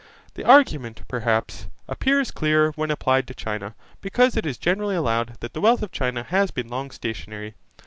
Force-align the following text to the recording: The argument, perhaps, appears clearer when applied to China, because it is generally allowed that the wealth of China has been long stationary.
The 0.33 0.43
argument, 0.43 1.03
perhaps, 1.07 1.67
appears 1.87 2.31
clearer 2.31 2.71
when 2.71 2.89
applied 2.89 3.27
to 3.27 3.35
China, 3.35 3.75
because 4.01 4.35
it 4.35 4.47
is 4.47 4.57
generally 4.57 4.95
allowed 4.95 5.35
that 5.41 5.53
the 5.53 5.61
wealth 5.61 5.83
of 5.83 5.91
China 5.91 6.23
has 6.23 6.49
been 6.49 6.69
long 6.69 6.89
stationary. 6.89 7.53